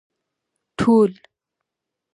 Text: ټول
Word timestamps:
ټول 0.77 1.11